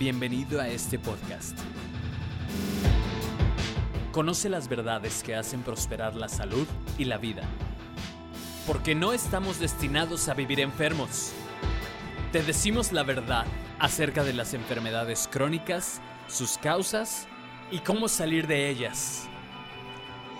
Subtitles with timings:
[0.00, 1.58] Bienvenido a este podcast.
[4.12, 7.42] Conoce las verdades que hacen prosperar la salud y la vida.
[8.66, 11.34] Porque no estamos destinados a vivir enfermos.
[12.32, 13.44] Te decimos la verdad
[13.78, 17.28] acerca de las enfermedades crónicas, sus causas
[17.70, 19.28] y cómo salir de ellas.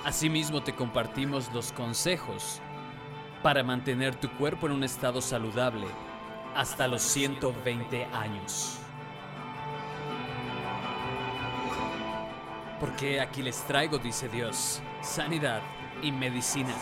[0.06, 2.62] Asimismo te compartimos los consejos
[3.42, 5.86] para mantener tu cuerpo en un estado saludable
[6.54, 8.79] hasta los 120 años.
[12.80, 15.60] Porque aquí les traigo, dice Dios, sanidad
[16.02, 16.74] y medicina.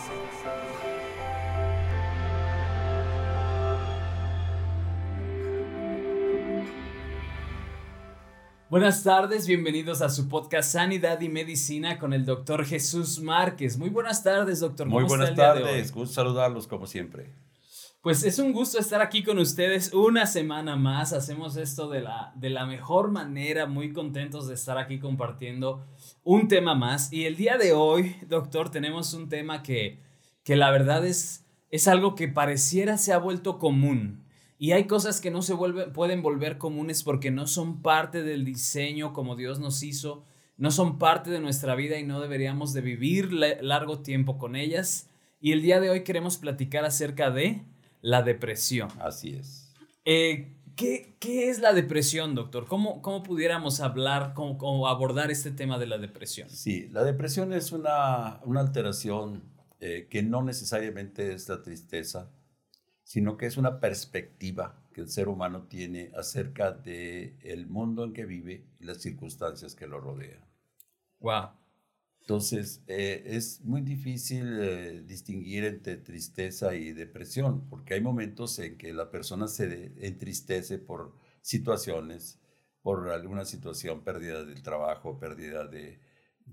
[8.69, 13.77] Buenas tardes, bienvenidos a su podcast Sanidad y Medicina con el doctor Jesús Márquez.
[13.77, 14.87] Muy buenas tardes, doctor.
[14.87, 17.33] Muy buenas tardes, gusto saludarlos como siempre.
[18.01, 21.11] Pues es un gusto estar aquí con ustedes una semana más.
[21.11, 25.85] Hacemos esto de la, de la mejor manera, muy contentos de estar aquí compartiendo
[26.23, 27.11] un tema más.
[27.11, 29.99] Y el día de hoy, doctor, tenemos un tema que,
[30.45, 34.23] que la verdad es, es algo que pareciera se ha vuelto común.
[34.57, 35.57] Y hay cosas que no se
[35.93, 40.23] pueden volver comunes porque no son parte del diseño como Dios nos hizo,
[40.55, 45.09] no son parte de nuestra vida y no deberíamos de vivir largo tiempo con ellas.
[45.41, 47.61] Y el día de hoy queremos platicar acerca de
[48.01, 48.89] la depresión.
[48.99, 49.73] Así es.
[50.05, 52.65] Eh, ¿qué, es la depresión, doctor?
[52.67, 56.49] ¿Cómo, cómo pudiéramos hablar, cómo, abordar este tema de la depresión?
[56.49, 59.43] Sí, la depresión es una, alteración
[59.79, 62.31] eh, que no necesariamente es la tristeza,
[63.03, 68.13] sino que es una perspectiva que el ser humano tiene acerca del el mundo en
[68.13, 70.43] que vive y las circunstancias que lo rodean.
[71.19, 71.49] Wow.
[72.29, 78.77] Entonces, eh, es muy difícil eh, distinguir entre tristeza y depresión, porque hay momentos en
[78.77, 82.39] que la persona se entristece por situaciones,
[82.83, 85.99] por alguna situación, pérdida del trabajo, pérdida de,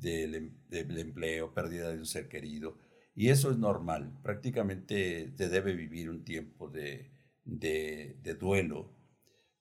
[0.03, 2.79] em, del empleo, pérdida de un ser querido.
[3.15, 4.19] Y eso es normal.
[4.23, 7.11] Prácticamente se debe vivir un tiempo de,
[7.45, 8.95] de, de duelo.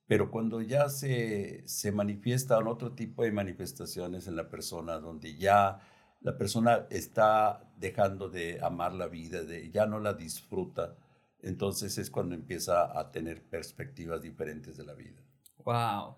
[0.07, 5.81] Pero cuando ya se, se manifiestan otro tipo de manifestaciones en la persona, donde ya
[6.21, 10.95] la persona está dejando de amar la vida, de, ya no la disfruta,
[11.41, 15.21] entonces es cuando empieza a tener perspectivas diferentes de la vida.
[15.63, 16.15] Wow.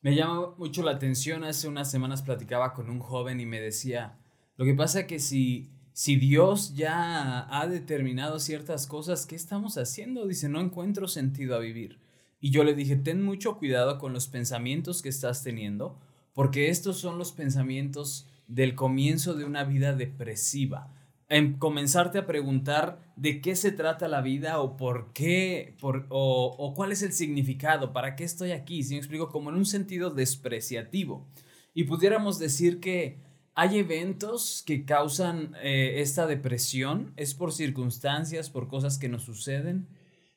[0.00, 4.18] Me llama mucho la atención, hace unas semanas platicaba con un joven y me decía,
[4.56, 9.76] lo que pasa es que si, si Dios ya ha determinado ciertas cosas, ¿qué estamos
[9.76, 10.26] haciendo?
[10.26, 11.98] Dice, no encuentro sentido a vivir.
[12.40, 15.98] Y yo le dije, ten mucho cuidado con los pensamientos que estás teniendo,
[16.32, 20.92] porque estos son los pensamientos del comienzo de una vida depresiva.
[21.28, 26.90] En comenzarte a preguntar de qué se trata la vida o por qué, o, cuál
[26.90, 31.28] es el significado, para qué estoy aquí, si me explico, como en un sentido despreciativo.
[31.74, 33.18] Y pudiéramos decir que
[33.54, 39.86] hay eventos que causan eh, esta depresión, es por circunstancias, por cosas que nos suceden.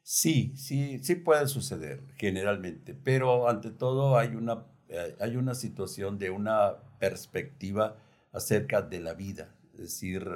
[0.03, 6.17] Sí, sí, sí puede suceder generalmente, pero ante todo hay una, eh, hay una situación
[6.17, 7.97] de una perspectiva
[8.31, 9.53] acerca de la vida.
[9.73, 10.29] Es decir,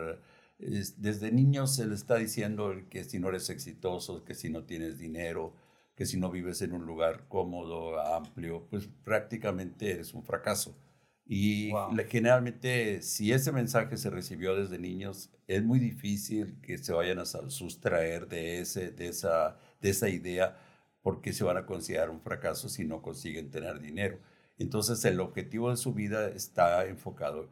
[0.58, 4.98] desde niños se le está diciendo que si no eres exitoso, que si no tienes
[4.98, 5.54] dinero,
[5.96, 10.76] que si no vives en un lugar cómodo, amplio, pues prácticamente eres un fracaso.
[11.28, 11.72] Y
[12.10, 17.26] generalmente, si ese mensaje se recibió desde niños, es muy difícil que se vayan a
[17.26, 20.58] sustraer de, ese, de, esa, de esa idea
[21.02, 24.20] porque se van a considerar un fracaso si no consiguen tener dinero.
[24.58, 27.50] Entonces el objetivo de su vida está enfocado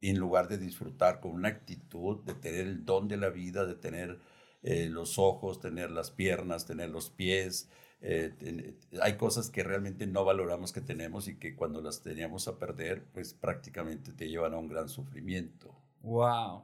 [0.00, 3.74] en lugar de disfrutar con una actitud de tener el don de la vida, de
[3.74, 4.20] tener
[4.62, 7.68] eh, los ojos, tener las piernas, tener los pies.
[8.00, 12.58] Eh, hay cosas que realmente no valoramos que tenemos y que cuando las teníamos a
[12.58, 15.74] perder, pues prácticamente te llevan a un gran sufrimiento.
[16.02, 16.62] Wow.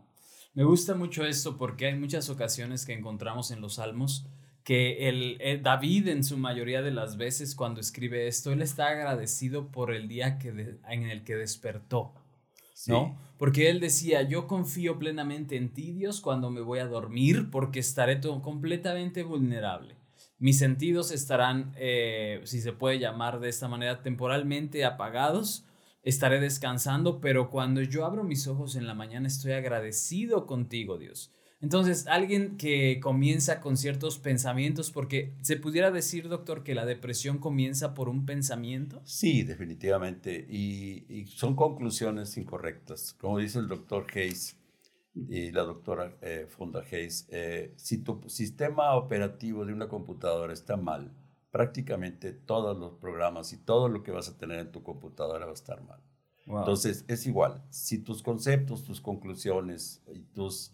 [0.55, 4.27] Me gusta mucho esto porque hay muchas ocasiones que encontramos en los salmos
[4.65, 8.89] que el, eh, David en su mayoría de las veces cuando escribe esto, él está
[8.89, 12.15] agradecido por el día que en el que despertó.
[12.89, 13.17] ¿No?
[13.39, 17.79] Porque él decía, yo confío plenamente en ti, Dios, cuando me voy a dormir, porque
[17.79, 19.95] estaré todo completamente vulnerable.
[20.39, 25.65] Mis sentidos estarán, eh, si se puede llamar de esta manera, temporalmente apagados.
[26.03, 31.31] Estaré descansando, pero cuando yo abro mis ojos en la mañana estoy agradecido contigo, Dios
[31.63, 37.39] entonces, alguien que comienza con ciertos pensamientos, porque se pudiera decir, doctor, que la depresión
[37.39, 39.01] comienza por un pensamiento.
[39.05, 40.45] Sí, definitivamente.
[40.51, 43.13] Y, son conclusiones incorrectas.
[43.13, 44.57] Como dice el doctor Hayes
[45.15, 50.77] y la doctora eh, Fonda Hayes, eh, si tu sistema operativo de una computadora está
[50.77, 51.13] mal,
[51.53, 55.53] prácticamente todos los programas y todo lo que vas a tener en tu computadora va
[55.53, 56.01] a estar mal.
[56.45, 57.63] Entonces, es igual.
[57.71, 60.73] Si tus conceptos, tus conclusiones y tus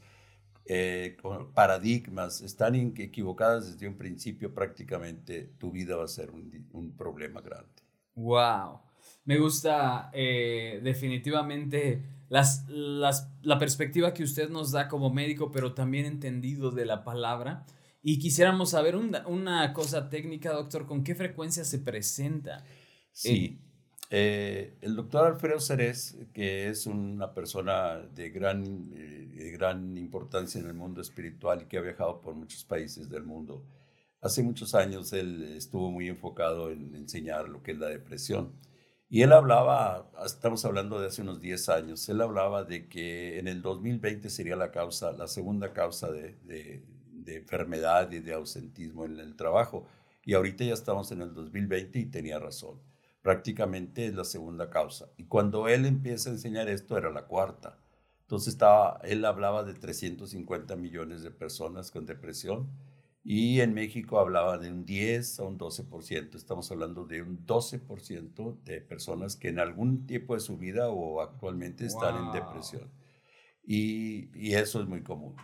[0.70, 1.16] eh,
[1.54, 7.82] paradigmas están equivocadas desde un principio, prácticamente tu vida va a ser un, problema grande.
[8.14, 8.80] Wow.
[9.24, 16.04] Me gusta eh, definitivamente las, la perspectiva que usted nos da como médico, pero también
[16.04, 17.64] entendido de la palabra.
[18.02, 22.64] Y quisiéramos saber una, cosa técnica, doctor, ¿con qué frecuencia se presenta?
[23.12, 23.58] Sí,
[24.10, 30.66] eh, el doctor Alfredo Cerez, que es una persona de gran, eh, gran importancia en
[30.66, 33.64] el mundo espiritual y que ha viajado por muchos países del mundo,
[34.22, 38.52] hace muchos años él estuvo muy enfocado en enseñar lo que es la depresión.
[39.10, 43.48] Y él hablaba, estamos hablando de hace unos 10 años, él hablaba de que en
[43.48, 49.04] el 2020 sería la causa, la segunda causa de, de, de enfermedad y de ausentismo
[49.06, 49.86] en el trabajo.
[50.24, 52.80] Y ahorita ya estamos en el 2020 y tenía razón
[53.28, 55.10] prácticamente es la segunda causa.
[55.18, 57.78] Y cuando él empieza a enseñar esto era la cuarta.
[58.22, 62.70] Entonces estaba, él hablaba de 350 millones de personas con depresión
[63.22, 66.36] y en México hablaba de un 10 a un 12%.
[66.36, 71.20] Estamos hablando de un 12% de personas que en algún tiempo de su vida o
[71.20, 72.90] actualmente están en depresión.
[73.62, 75.36] Y, y eso es muy común.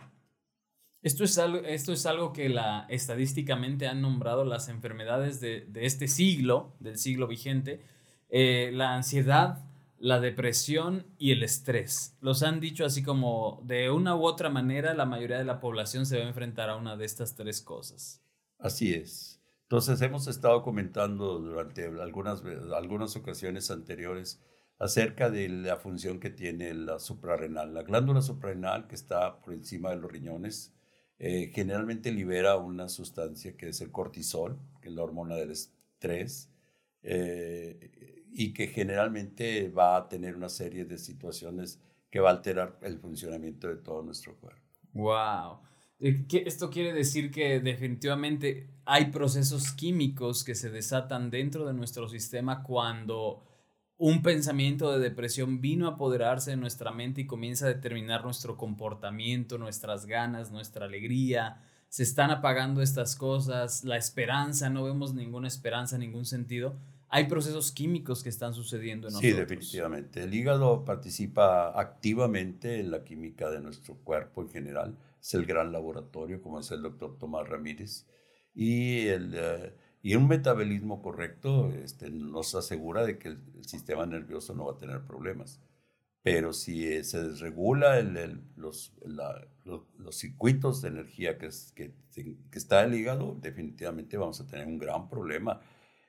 [1.05, 6.07] Esto es, algo, esto es algo que la, estadísticamente han nombrado las enfermedades de, este
[6.07, 7.83] siglo, del siglo vigente,
[8.29, 9.63] eh, la ansiedad,
[9.99, 12.17] la depresión y el estrés.
[12.21, 16.07] Los han dicho así como de una u otra manera la mayoría de la población
[16.07, 18.23] se va a enfrentar a una de estas tres cosas.
[18.57, 19.39] Así es.
[19.65, 22.41] Entonces hemos estado comentando durante algunas,
[22.75, 24.41] algunas ocasiones anteriores
[24.79, 27.75] acerca de la función que tiene la suprarrenal.
[27.75, 30.74] La glándula suprarrenal que está por encima de los riñones
[31.17, 36.49] eh, generalmente libera una sustancia que es el cortisol, que es la hormona del estrés,
[37.01, 41.79] eh, y que generalmente va a tener una serie de situaciones
[42.09, 44.61] que va a alterar el funcionamiento de todo nuestro cuerpo.
[44.93, 45.59] ¡Wow!
[45.99, 52.09] Eh, esto quiere decir que definitivamente hay procesos químicos que se desatan dentro de nuestro
[52.09, 53.43] sistema cuando
[53.97, 58.57] un pensamiento de depresión vino a apoderarse de nuestra mente y comienza a determinar nuestro
[58.57, 61.61] comportamiento, nuestras ganas, nuestra alegría.
[61.87, 66.77] Se están apagando estas cosas, la esperanza, no vemos ninguna esperanza, ningún sentido.
[67.07, 69.31] Hay procesos químicos que están sucediendo en nosotros.
[69.31, 70.23] Sí, definitivamente.
[70.23, 74.97] El hígado participa activamente en la química de nuestro cuerpo en general.
[75.21, 78.05] Es el gran laboratorio, como es el doctor Tomás Ramírez.
[78.53, 79.73] Y el, eh,
[80.05, 84.77] y un metabolismo correcto este, nos asegura de que el, sistema nervioso no va a
[84.77, 85.59] tener problemas.
[86.21, 88.93] Pero si eh, se desregula el, los,
[89.63, 94.67] los, circuitos de energía que, es, que, que, está el hígado, definitivamente vamos a tener
[94.67, 95.59] un gran problema.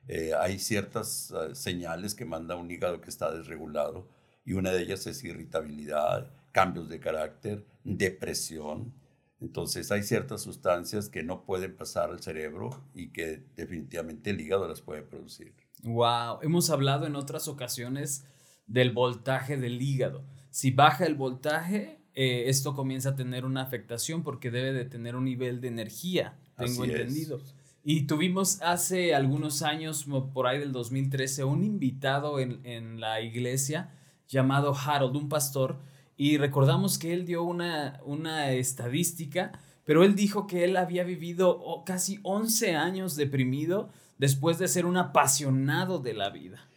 [0.08, 4.10] Eh, hay ciertas ah, señales que manda un hígado que está desregulado
[4.44, 8.92] y una de ellas es irritabilidad, cambios de carácter, depresión,
[9.40, 14.66] entonces hay ciertas sustancias que no pueden pasar al cerebro y que definitivamente el hígado
[14.66, 15.54] las puede producir.
[15.82, 18.24] Wow, hemos hablado en otras ocasiones
[18.66, 20.24] del voltaje del hígado.
[20.50, 25.16] Si baja el voltaje, eh, esto comienza a tener una afectación porque debe de tener
[25.16, 27.40] un nivel de energía, tengo entendido.
[27.84, 33.92] Y tuvimos hace algunos años, por ahí del 2013, un invitado en, en la iglesia
[34.26, 35.78] llamado Harold, un pastor,
[36.16, 39.52] y recordamos que él dio una, una estadística,
[39.84, 44.96] pero él dijo que él había vivido casi 11 años deprimido después de ser un
[44.96, 46.68] apasionado de la vida.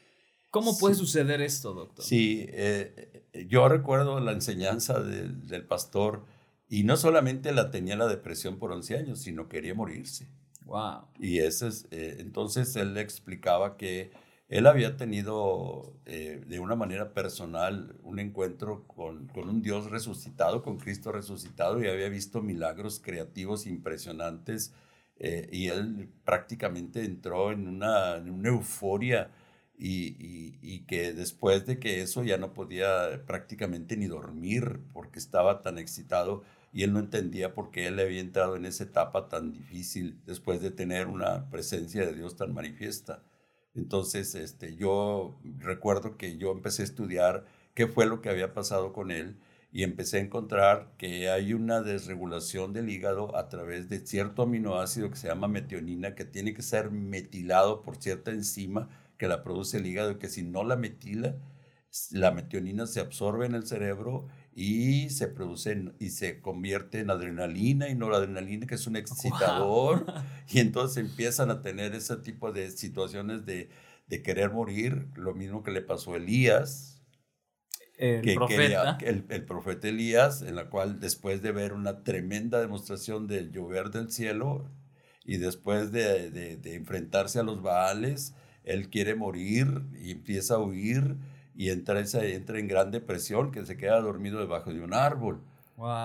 [0.51, 2.03] ¿Cómo puede suceder esto, doctor?
[2.03, 6.25] Sí, eh, yo recuerdo la enseñanza del pastor
[6.67, 10.27] y no solamente la tenía la depresión por 11 años, sino quería morirse.
[10.65, 11.07] Wow.
[11.19, 14.11] Y ese es, eh, entonces él le explicaba que
[14.49, 20.77] él había tenido eh, de una manera personal un encuentro con, un Dios resucitado, con
[20.79, 24.73] Cristo resucitado, y había visto milagros creativos impresionantes.
[25.17, 29.31] Eh, y él prácticamente entró en una, euforia
[29.77, 35.19] y, y, y, que después de que eso ya no podía prácticamente ni dormir porque
[35.19, 39.27] estaba tan excitado y él no entendía por qué él había entrado en esa etapa
[39.29, 43.23] tan difícil después de tener una presencia de Dios tan manifiesta.
[43.79, 48.91] Entonces, este, yo recuerdo que yo empecé a estudiar qué fue lo que había pasado
[48.91, 49.37] con él
[49.71, 55.09] y empecé a encontrar que hay una desregulación del hígado a través de cierto aminoácido
[55.09, 59.77] que se llama metionina, que tiene que ser metilado por cierta enzima que la produce
[59.77, 61.37] el hígado y que si no la metila,
[62.11, 64.27] la metionina se absorbe en el cerebro
[64.61, 70.05] y se produce y se convierte en adrenalina y noradrenalina, que es un excitador,
[70.49, 73.69] y entonces empiezan a tener ese tipo de situaciones de,
[74.07, 77.01] de querer morir, lo mismo que le pasó a Elías,
[77.97, 78.97] el profeta.
[78.99, 83.91] el, el, profeta Elías, en la cual después de ver una tremenda demostración del llover
[83.91, 84.69] del cielo
[85.23, 88.35] y después de, de, de enfrentarse a los Baales,
[88.65, 91.15] él quiere morir y empieza a huir
[91.59, 95.41] y entra, entra en gran depresión, que se queda dormido debajo de un árbol.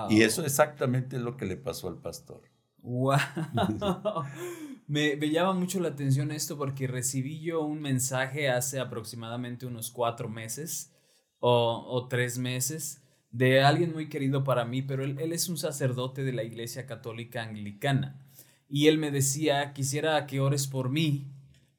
[0.09, 2.41] Y eso exactamente es lo que le pasó al pastor.
[2.79, 3.15] Wow.
[4.87, 9.91] me, me, llama mucho la atención esto porque recibí yo un mensaje hace aproximadamente unos
[9.91, 10.93] cuatro meses
[11.39, 15.55] o, o tres meses de alguien muy querido para mí, pero él, él, es un
[15.55, 18.19] sacerdote de la Iglesia Católica Anglicana.
[18.67, 21.31] Y él me decía, quisiera que ores por mí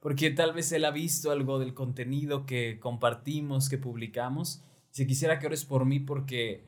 [0.06, 4.62] porque tal vez él ha visto algo del contenido que compartimos, que publicamos.
[4.90, 6.64] Si quisiera que ores por mí porque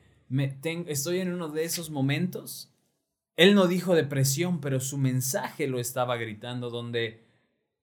[0.87, 2.69] estoy en uno de esos momentos.
[3.37, 7.23] Él no dijo depresión, pero su mensaje lo estaba gritando, donde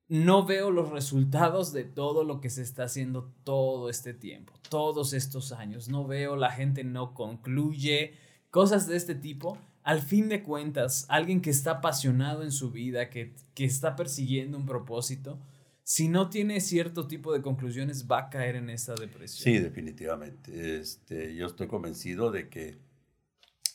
[0.08, 5.14] no veo los resultados de todo lo que se está haciendo todo este tiempo, todos
[5.14, 5.88] estos años.
[5.88, 8.12] No veo, la gente no concluye,
[8.50, 13.08] cosas de este tipo al fin de cuentas, alguien que está apasionado en su vida,
[13.08, 15.38] que, que está persiguiendo un propósito,
[15.84, 19.44] si no tiene cierto tipo de conclusiones, va a caer en esta depresión.
[19.44, 20.80] Sí, definitivamente.
[20.80, 22.80] Este, yo estoy convencido de que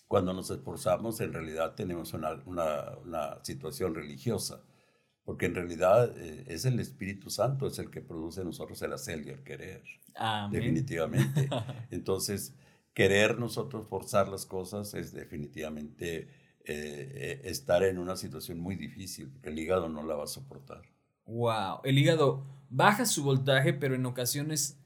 [0.09, 4.61] cuando nos esforzamos, en realidad tenemos una, una, una situación religiosa,
[5.23, 8.91] porque en realidad eh, es el Espíritu Santo, es el que produce en nosotros el
[8.91, 9.81] hacer y el querer.
[10.15, 10.59] Amén.
[10.59, 11.47] Definitivamente.
[11.89, 12.53] Entonces,
[12.93, 16.27] querer nosotros forzar las cosas es definitivamente eh,
[16.65, 20.81] eh, estar en una situación muy difícil, porque el hígado no la va a soportar.
[21.25, 24.77] Wow, el hígado baja su voltaje, pero en ocasiones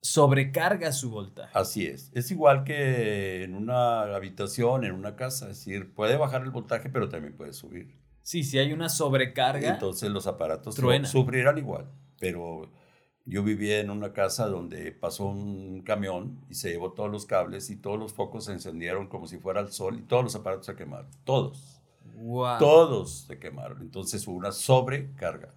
[0.00, 1.50] sobrecarga su voltaje.
[1.54, 2.10] Así es.
[2.12, 5.50] Es igual que en una habitación, en una casa.
[5.50, 8.00] Es decir, puede bajar el voltaje, pero también puede subir.
[8.20, 9.72] Sí, si hay una sobrecarga.
[9.72, 11.90] Entonces los aparatos sufrirán igual.
[12.18, 12.70] Pero
[13.24, 17.70] yo vivía en una casa donde pasó un camión y se llevó todos los cables
[17.70, 20.66] y todos los focos se encendieron como si fuera el sol y todos los aparatos
[20.66, 21.10] se quemaron.
[21.24, 21.80] Todos.
[22.58, 23.80] Todos se quemaron.
[23.80, 25.54] Entonces hubo una sobrecarga.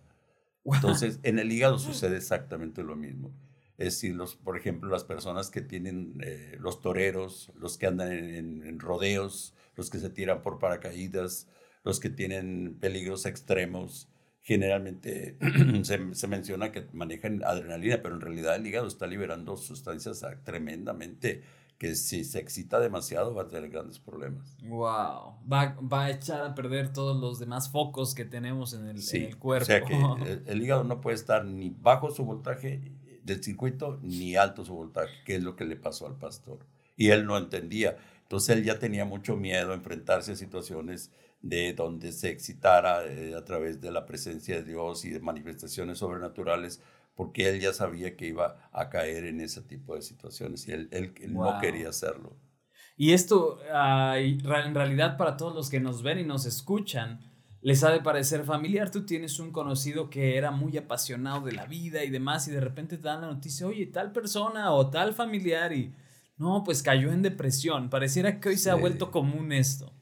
[0.63, 3.31] Entonces en el hígado sucede exactamente lo mismo.
[3.77, 8.11] Es decir, los, por ejemplo, las personas que tienen eh, los toreros, los que andan
[8.13, 11.49] en rodeos, los que se tiran por paracaídas,
[11.83, 14.09] los que tienen peligros extremos,
[14.45, 15.37] generalmente
[15.83, 21.41] se, menciona que manejan adrenalina, pero en realidad el hígado está liberando sustancias tremendamente
[21.79, 24.55] que si se excita demasiado va a tener grandes problemas.
[24.61, 28.97] Wow, va, va a echar a perder todos los demás focos que tenemos en el,
[29.13, 29.63] en el cuerpo.
[29.63, 29.95] O sea que
[30.45, 32.91] el, hígado no puede estar ni bajo su voltaje
[33.23, 36.59] del circuito ni alto su voltaje, que es lo que le pasó al pastor.
[36.95, 37.97] Y él no entendía.
[38.21, 41.11] Entonces él ya tenía mucho miedo a enfrentarse a situaciones
[41.45, 45.99] de donde se excitara eh, a través de la presencia de Dios y de manifestaciones
[45.99, 46.81] sobrenaturales,
[47.13, 50.89] porque él ya sabía que iba a caer en ese tipo de situaciones y él,
[50.91, 52.35] él, no quería hacerlo.
[52.97, 57.19] Y esto, en realidad, para todos los que nos ven y nos escuchan,
[57.61, 58.89] les ha de parecer familiar.
[58.89, 62.61] Tú tienes un conocido que era muy apasionado de la vida y demás, y de
[62.61, 65.93] repente te dan la noticia, oye, tal persona o tal familiar, y
[66.37, 67.91] no, pues cayó en depresión.
[67.91, 69.93] Pareciera que hoy se ha vuelto común esto.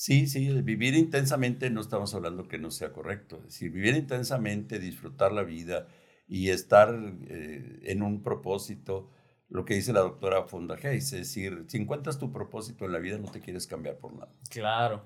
[0.00, 3.36] Sí, sí, vivir intensamente no estamos hablando que no sea correcto.
[3.36, 5.88] Es decir, vivir intensamente, disfrutar la vida
[6.26, 6.88] y estar
[7.28, 9.10] eh, en un propósito,
[9.50, 12.98] lo que dice la doctora Fonda Hayes, es decir, si encuentras tu propósito en la
[12.98, 14.32] vida no te quieres cambiar por nada.
[14.48, 15.04] Claro.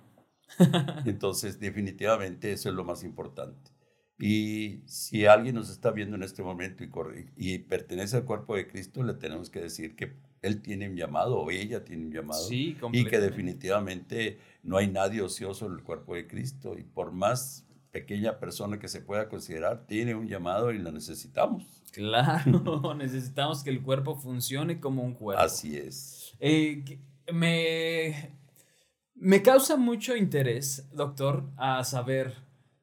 [1.04, 3.72] Entonces, definitivamente eso es lo más importante.
[4.16, 6.92] Y si alguien nos está viendo en este momento y,
[7.36, 11.38] y pertenece al cuerpo de Cristo, le tenemos que decir que él tiene un llamado
[11.38, 12.46] o ella tiene un llamado.
[12.50, 16.76] y que definitivamente no hay nadie ocioso en el cuerpo de Cristo.
[16.78, 21.82] Y por más pequeña persona que se pueda considerar, tiene un llamado y la necesitamos.
[21.92, 25.42] Claro, necesitamos que el cuerpo funcione como un cuerpo.
[25.42, 26.34] Así es.
[26.40, 26.98] Eh,
[27.32, 28.32] me,
[29.14, 32.34] me causa mucho interés, doctor, a saber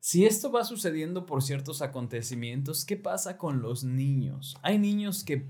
[0.01, 4.57] si esto va sucediendo por ciertos acontecimientos, ¿qué pasa con los niños?
[4.63, 5.45] ¿Hay niños que,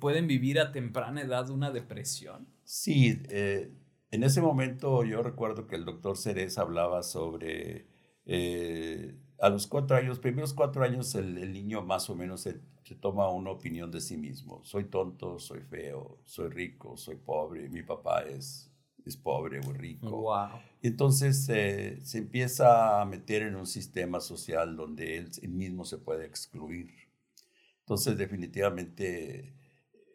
[0.00, 2.48] pueden vivir a temprana edad una depresión?
[2.64, 3.72] Sí, eh,
[4.10, 7.86] en ese momento yo recuerdo que el doctor Ceres hablaba sobre
[8.26, 12.60] eh, a los cuatro años, primeros cuatro años, el, niño más o menos se,
[13.00, 14.64] toma una opinión de sí mismo.
[14.64, 18.71] Soy tonto, soy feo, soy rico, soy pobre, mi papá es
[19.04, 20.10] es pobre o rico.
[20.10, 20.60] Wow.
[20.80, 25.98] Y entonces eh, se empieza a meter en un sistema social donde él, mismo se
[25.98, 26.90] puede excluir.
[27.80, 29.54] Entonces definitivamente,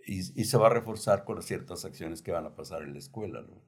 [0.06, 3.42] y, se va a reforzar con ciertas acciones que van a pasar en la escuela.
[3.42, 3.62] ¿no?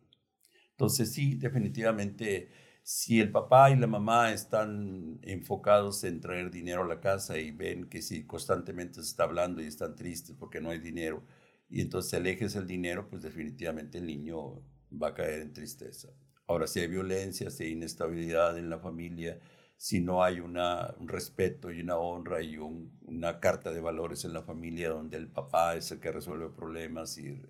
[0.72, 2.50] Entonces sí, definitivamente,
[2.84, 7.52] si el papá y la mamá están enfocados en traer dinero a la casa y
[7.52, 11.24] ven que si constantemente se está hablando y están tristes porque no hay dinero,
[11.70, 16.10] y entonces alejes el dinero, pues definitivamente el niño va a caer en tristeza.
[16.48, 19.40] Ahora, si hay violencia, si hay inestabilidad en la familia,
[19.78, 24.34] si no hay una, un respeto y una honra y una carta de valores en
[24.34, 27.42] la familia donde el papá es el que resuelve problemas y,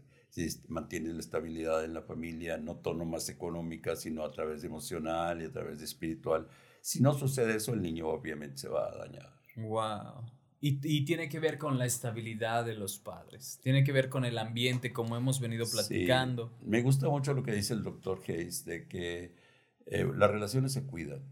[0.67, 5.41] mantiene la estabilidad en la familia, no tono más económica, sino a través de emocional
[5.41, 6.47] y a través de espiritual.
[6.81, 9.33] Si no sucede eso, el niño obviamente se va a dañar.
[9.57, 10.38] Wow.
[10.61, 14.25] Y, y, tiene que ver con la estabilidad de los padres, tiene que ver con
[14.25, 16.51] el ambiente, como hemos venido platicando.
[16.65, 19.35] Me gusta mucho lo que dice el doctor Hayes, de que
[19.85, 21.23] eh, las relaciones se cuidan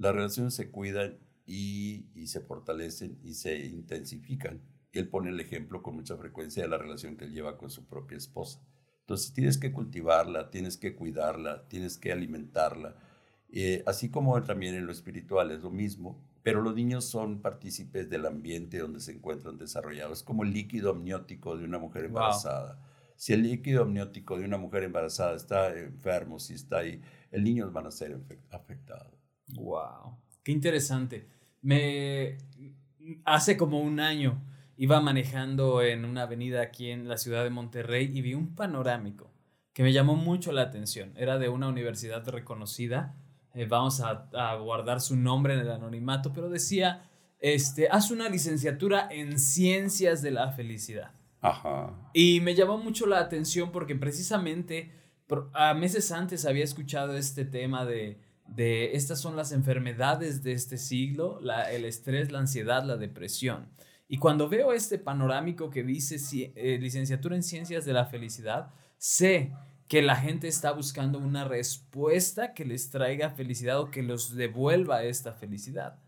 [0.00, 4.62] las relaciones se cuidan y, se fortalecen y se intensifican.
[4.92, 7.86] él pone el ejemplo con mucha frecuencia de la relación que él lleva con su
[7.86, 8.62] propia esposa.
[9.00, 12.96] Entonces tienes que cultivarla, tienes que cuidarla, tienes que alimentarla.
[13.50, 18.08] Eh, así como también en lo espiritual es lo mismo, pero los niños son partícipes
[18.08, 20.18] del ambiente donde se encuentran desarrollados.
[20.18, 22.80] Es como el líquido amniótico de una mujer embarazada.
[23.16, 27.70] Si el líquido amniótico de una mujer embarazada está enfermo, si está ahí, el niño
[27.70, 28.18] van a ser
[28.50, 29.12] afectados.
[29.54, 31.28] Wow, qué interesante.
[31.60, 32.38] Me
[33.24, 34.42] hace como un año
[34.76, 39.30] iba manejando en una avenida aquí en la ciudad de Monterrey y vi un panorámico
[39.74, 41.12] que me llamó mucho la atención.
[41.16, 43.14] Era de una universidad reconocida.
[43.54, 47.08] Eh, vamos a, a, guardar su nombre en el anonimato, pero decía,
[47.40, 51.12] este, haz una licenciatura en ciencias de la felicidad.
[51.40, 51.92] Ajá.
[52.12, 54.92] Y me llamó mucho la atención porque precisamente
[55.52, 58.18] a meses antes había escuchado este tema de
[58.50, 63.68] de estas son las enfermedades de este siglo, la, el estrés, la ansiedad, la depresión.
[64.08, 66.16] Y cuando veo este panorámico que dice
[66.56, 69.52] eh, licenciatura en ciencias de la felicidad, sé
[69.90, 75.02] que la gente está buscando una respuesta que les traiga felicidad o que los devuelva
[75.02, 75.98] esta felicidad.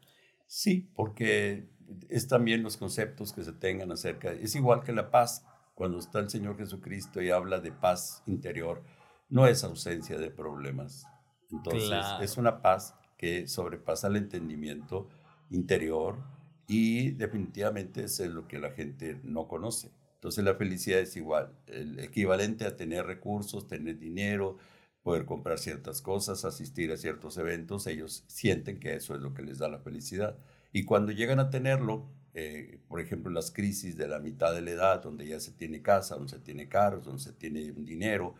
[0.46, 1.68] Sí, porque
[2.08, 4.30] es también los conceptos que se tengan acerca.
[4.30, 5.44] Es igual que la paz.
[5.74, 8.84] Cuando está el Señor Jesucristo y habla de paz interior,
[9.28, 11.04] no es ausencia de problemas,
[11.50, 15.08] entonces, es una paz que sobrepasa el entendimiento
[15.50, 16.22] interior
[16.68, 19.90] y definitivamente es lo que la gente no conoce.
[20.22, 24.56] Entonces, la felicidad es igual, el equivalente a tener recursos, tener dinero,
[25.02, 29.42] poder comprar ciertas cosas, asistir a ciertos eventos, ellos sienten que eso es lo que
[29.42, 30.38] les da la felicidad.
[30.72, 34.70] Y cuando llegan a tenerlo, eh, por ejemplo, las crisis de la mitad de la
[34.70, 38.36] edad, donde ya se tiene casa, donde se tiene carros, donde se tiene dinero,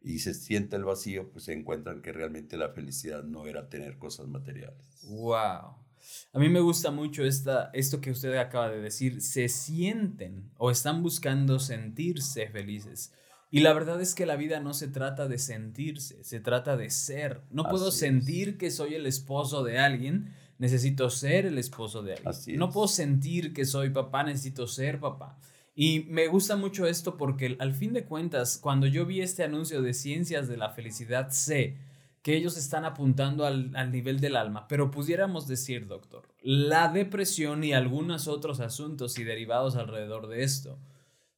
[0.00, 3.98] y se siente el vacío, pues se encuentran que realmente la felicidad no era tener
[3.98, 5.02] cosas materiales.
[5.08, 5.83] Wow.
[6.32, 10.70] A mí me gusta mucho esta, esto que usted acaba de decir, se sienten o
[10.70, 13.12] están buscando sentirse felices.
[13.50, 16.90] Y la verdad es que la vida no se trata de sentirse, se trata de
[16.90, 17.42] ser.
[17.50, 22.58] No puedo sentir que soy el esposo de alguien, necesito ser el esposo de alguien.
[22.58, 25.38] no puedo sentir que soy papá, necesito ser papá.
[25.76, 29.82] Y me gusta mucho esto porque al fin de cuentas, cuando yo vi este anuncio
[29.82, 31.76] de Ciencias de la Felicidad, sé
[32.24, 37.74] que ellos están apuntando al, nivel del alma, pero pudiéramos decir, doctor, la depresión y
[37.74, 40.80] algunos otros asuntos y derivados alrededor de esto,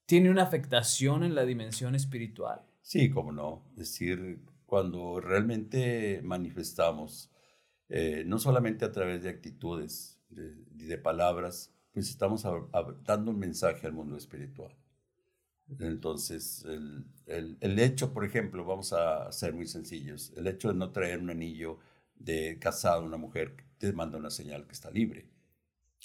[0.06, 2.62] ¿tiene una afectación en la dimensión espiritual?
[2.82, 3.64] Sí, cómo no.
[3.72, 7.32] Es decir, cuando realmente manifestamos,
[7.88, 12.46] eh, no solamente a través de actitudes, y de palabras, pues estamos
[13.02, 14.72] dando un mensaje al mundo espiritual.
[15.80, 20.74] Entonces, el, el, el, hecho, por ejemplo, vamos a ser muy sencillos, el hecho de
[20.74, 21.78] no traer un anillo
[22.14, 25.28] de casado a una mujer te manda una señal que está libre.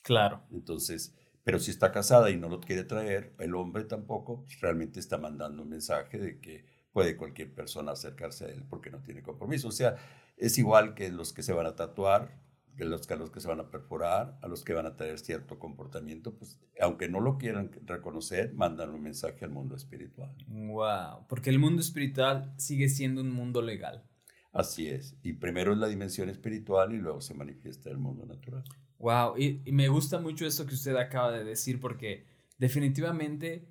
[0.03, 0.43] Claro.
[0.51, 4.99] Entonces, pero si está casada y no lo quiere traer, el hombre tampoco, pues, realmente
[4.99, 9.23] está mandando un mensaje de que puede cualquier persona acercarse a él porque no tiene
[9.23, 9.69] compromiso.
[9.69, 9.95] O sea,
[10.37, 12.41] es igual que los que se van a tatuar,
[12.75, 16.35] que los, que se van a perforar, a los que van a tener cierto comportamiento,
[16.35, 20.35] pues aunque no lo quieran reconocer, mandan un mensaje al mundo espiritual.
[20.47, 24.07] Wow, porque el mundo espiritual sigue siendo un mundo legal.
[24.53, 28.63] Así es, y primero es la dimensión espiritual y luego se manifiesta el mundo natural.
[28.97, 32.25] Wow, y, y me gusta mucho eso que usted acaba de decir porque
[32.57, 33.67] definitivamente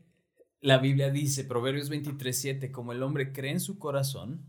[0.60, 4.46] la Biblia dice, Proverbios 23:7, como el hombre cree en su corazón,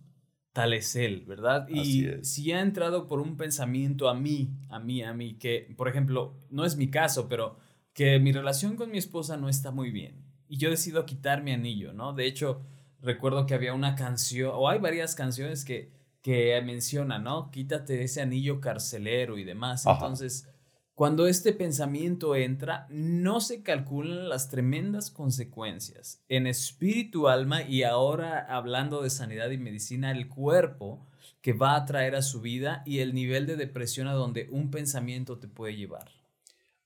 [0.53, 1.67] tal es él, ¿verdad?
[1.69, 5.87] Y si ha entrado por un pensamiento a mí, a mí, a mí, que, por
[5.87, 7.57] ejemplo, no es mi caso, pero
[7.93, 11.53] que mi relación con mi esposa no está muy bien y yo decido quitar mi
[11.53, 12.11] anillo, ¿no?
[12.11, 12.61] De hecho,
[12.99, 17.51] recuerdo que había una canción, o hay varias canciones que, que mencionan, ¿no?
[17.51, 19.85] Quítate ese anillo carcelero y demás.
[19.85, 20.49] Entonces,
[20.95, 28.45] Cuando este pensamiento entra, no se calculan las tremendas consecuencias en espíritu, alma y ahora
[28.47, 31.07] hablando de sanidad y medicina, el cuerpo
[31.41, 34.69] que va a traer a su vida y el nivel de depresión a donde un
[34.69, 36.09] pensamiento te puede llevar.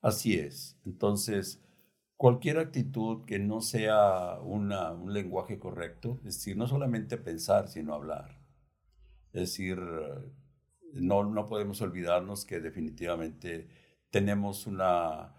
[0.02, 0.78] Así es.
[0.86, 1.62] Entonces,
[2.16, 4.70] cualquier actitud que no sea un
[5.12, 8.40] lenguaje correcto, es decir, no solamente pensar, sino hablar.
[9.34, 9.80] Es decir,
[10.94, 13.68] no, no podemos olvidarnos que definitivamente
[14.16, 15.34] tenemos una,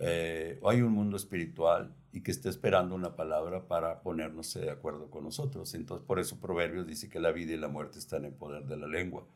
[0.00, 5.10] eh, hay un mundo espiritual y que está esperando una palabra para ponernos de acuerdo
[5.10, 5.74] con nosotros.
[5.74, 8.78] Entonces, por eso Proverbios dice que la vida y la muerte están en poder de
[8.78, 9.26] la lengua.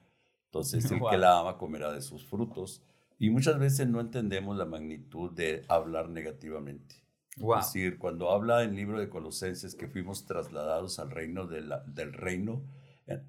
[0.47, 2.83] Entonces, el que la ama comerá de sus frutos.
[3.19, 6.95] Y muchas veces no entendemos la magnitud de hablar negativamente.
[7.37, 12.13] Es decir, cuando habla en el libro de Colosenses que fuimos trasladados al reino del
[12.15, 12.63] reino,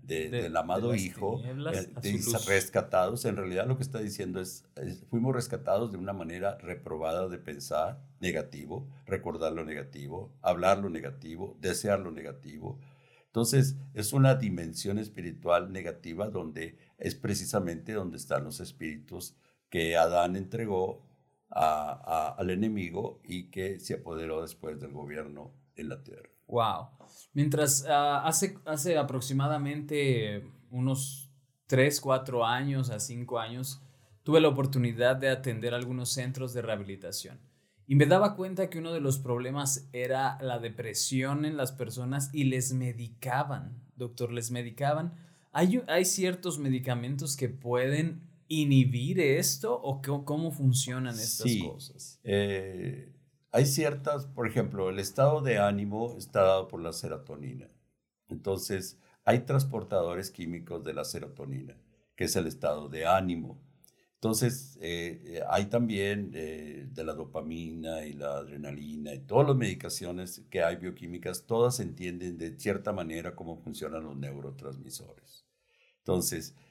[0.03, 4.67] del amado Hijo, eh, rescatados, en realidad lo que está diciendo es,
[5.09, 11.57] fuimos rescatados de una manera reprobada de pensar negativo, recordar lo negativo, hablar lo negativo,
[11.61, 12.79] desear lo negativo.
[13.27, 19.37] Entonces, es una dimensión espiritual negativa donde es precisamente donde están los espíritus
[19.69, 21.07] que Adán entregó
[21.49, 26.29] al enemigo y que se apoderó después del gobierno en la tierra.
[26.49, 26.89] Wow.
[27.33, 31.31] Mientras ah, hace, hace aproximadamente unos
[31.67, 33.81] 3, 4 años a 5 años,
[34.23, 37.39] tuve la oportunidad de atender algunos centros de rehabilitación.
[37.87, 42.29] Y me daba cuenta que uno de los problemas era la depresión en las personas
[42.33, 45.13] y les medicaban, doctor, les medicaban.
[45.51, 52.19] ¿Hay, hay ciertos medicamentos que pueden inhibir esto o cómo funcionan estas cosas?
[52.23, 53.11] Eh,
[53.51, 57.69] hay ciertas, por ejemplo, el estado de ánimo está dado por la serotonina.
[58.27, 61.75] Entonces, hay transportadores químicos de la serotonina,
[62.15, 63.59] que es el estado de ánimo.
[64.15, 70.43] Entonces, eh, hay también eh, de la dopamina y la adrenalina y todas las medicaciones
[70.49, 75.45] que hay bioquímicas, todas entienden de cierta manera cómo funcionan los neurotransmisores.
[75.99, 76.68] Entonces, eh,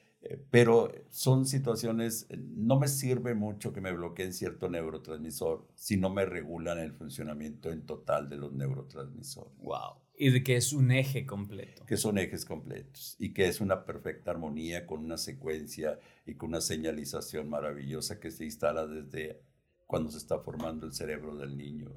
[0.51, 6.09] pero son situaciones, eh, no me sirve mucho que me bloqueen cierto neurotransmisor si no
[6.09, 9.57] me regulan el funcionamiento en total de los neurotransmisores.
[9.59, 10.01] Wow.
[10.17, 11.85] Y de que es un eje completo.
[11.85, 16.49] Que son ejes completos y que es una perfecta armonía con una secuencia y con
[16.49, 19.41] una señalización maravillosa que se instala desde
[19.87, 21.89] cuando se está formando el cerebro del niño.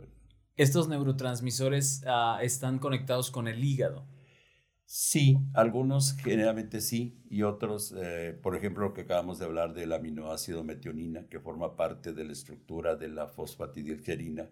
[0.56, 4.06] Estos neurotransmisores ah, están conectados con el hígado.
[4.94, 9.90] Sí, algunos generalmente sí y otros, eh, por ejemplo, lo que acabamos de hablar del
[9.94, 14.50] aminoácido metionina, que forma parte de la estructura de la fosfatidilgerina,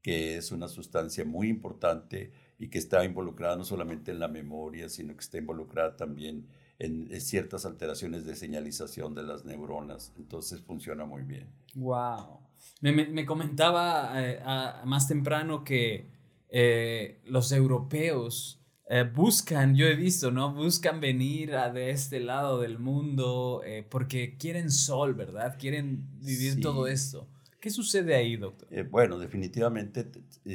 [0.00, 4.88] que es una sustancia muy importante y que está involucrada no solamente en la memoria,
[4.88, 6.46] sino que está involucrada también
[6.78, 10.14] en, ciertas alteraciones de señalización de las neuronas.
[10.16, 11.50] Entonces funciona muy bien.
[11.74, 12.40] Wow.
[12.80, 14.40] Me, comentaba eh,
[14.86, 16.08] más temprano que
[16.48, 20.52] eh, los europeos eh, buscan, yo he visto, ¿no?
[20.52, 25.56] Buscan venir a de este lado del mundo eh, porque quieren sol, ¿verdad?
[25.58, 27.28] Quieren vivir todo esto.
[27.60, 28.68] ¿Qué sucede ahí, doctor?
[28.72, 30.04] Eh, bueno, definitivamente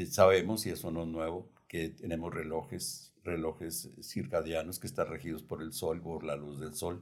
[0.10, 5.62] sabemos, y eso no es nuevo, que tenemos relojes, relojes circadianos que están regidos por
[5.62, 7.02] el sol, por la luz del sol.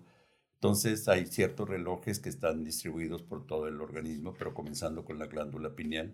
[0.56, 5.26] Entonces hay ciertos relojes que están distribuidos por todo el organismo, pero comenzando con la
[5.26, 6.14] glándula pineal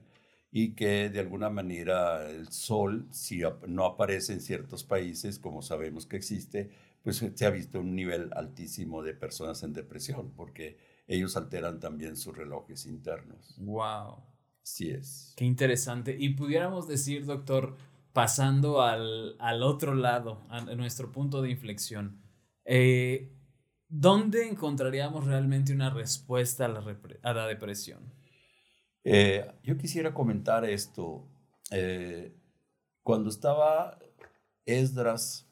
[0.52, 6.06] y que de alguna manera el sol, si no aparece en ciertos países, como sabemos
[6.06, 6.70] que existe,
[7.04, 12.16] pues se ha visto un nivel altísimo de personas en depresión, porque ellos alteran también
[12.18, 13.56] sus relojes internos.
[13.58, 14.18] ¡Wow!
[14.62, 15.34] Sí es.
[15.38, 16.16] Qué interesante.
[16.20, 17.78] Y pudiéramos decir, doctor,
[18.14, 22.22] pasando al, otro lado, a nuestro punto de inflexión,
[22.66, 23.32] eh,
[23.88, 26.84] ¿dónde encontraríamos realmente una respuesta a la,
[27.24, 28.21] a la depresión?
[29.04, 31.28] Eh, yo quisiera comentar esto.
[31.72, 32.34] Eh,
[33.04, 33.98] cuando estaba
[34.66, 35.48] Esdras,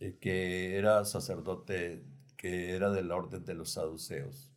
[0.00, 2.04] eh, que era sacerdote,
[2.36, 4.50] que era de la orden de los saduceos,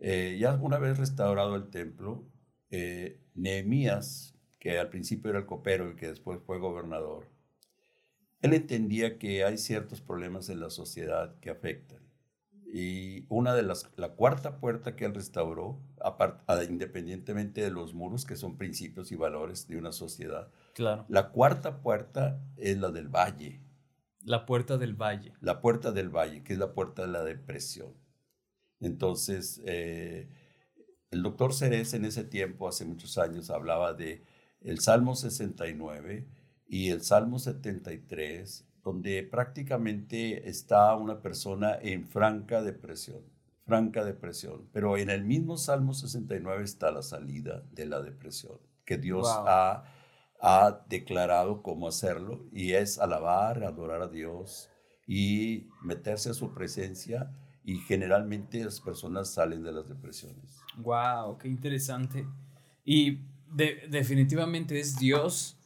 [0.00, 2.26] ya una vez restaurado el templo,
[3.34, 7.28] Nehemías, que al principio era el copero y que después fue gobernador,
[8.40, 12.01] él entendía que hay ciertos problemas en la sociedad que afectan.
[12.74, 15.78] Y una de las, la cuarta puerta que él restauró,
[16.66, 21.04] independientemente de los muros, que son principios y valores de una sociedad, claro.
[21.10, 23.60] la cuarta puerta es la del valle.
[24.24, 25.34] La puerta del valle.
[25.42, 27.92] La puerta del valle, que es la puerta de la depresión.
[28.80, 30.30] Entonces, eh,
[31.10, 34.24] el doctor Ceres en ese tiempo, hace muchos años, hablaba de
[34.62, 36.26] el Salmo 69
[36.66, 43.22] y el Salmo 73 donde prácticamente está una persona en franca depresión,
[43.64, 44.68] franca depresión.
[44.72, 49.84] Pero en el mismo Salmo 69 está la salida de la depresión, que Dios ha,
[50.40, 54.68] ha declarado cómo hacerlo, y es alabar, adorar a Dios
[55.06, 57.30] y meterse a su presencia,
[57.64, 60.60] y generalmente las personas salen de las depresiones.
[60.78, 61.38] ¡Wow!
[61.38, 62.26] ¡Qué interesante!
[62.84, 63.20] Y
[63.88, 65.58] definitivamente es Dios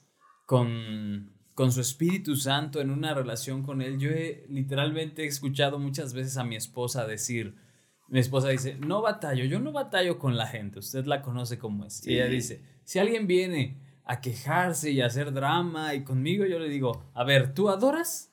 [0.44, 3.98] con, con su Espíritu Santo en una relación con Él.
[3.98, 7.56] Yo he literalmente escuchado muchas veces a mi esposa decir,
[8.08, 11.86] mi esposa dice, no batallo, yo no batallo con la gente, usted la conoce como
[11.86, 12.06] es.
[12.06, 16.58] Y ella dice, si alguien viene a quejarse y a hacer drama y conmigo, yo
[16.58, 18.30] le digo, a ver, ¿tú adoras?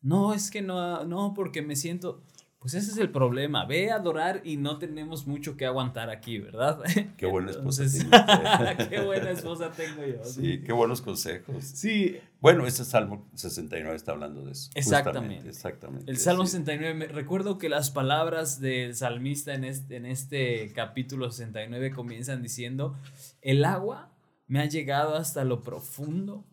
[0.00, 2.24] No, es que no, no, porque me siento...
[2.62, 3.64] Pues ese es el problema.
[3.64, 6.80] Ve a adorar y no tenemos mucho que aguantar aquí, ¿verdad?
[7.16, 7.82] Qué buena esposa
[8.88, 10.24] qué buena esposa tengo yo.
[10.24, 11.64] Sí, qué buenos consejos.
[11.64, 12.18] Sí.
[12.40, 14.70] Bueno, ese Salmo 69 está hablando de eso.
[14.76, 15.48] Exactamente.
[15.48, 16.08] Exactamente.
[16.08, 21.90] El Salmo 69, recuerdo que las palabras del salmista en este, en este capítulo 69
[21.90, 22.96] comienzan diciendo,
[23.40, 24.12] el agua
[24.46, 26.44] me ha llegado hasta lo profundo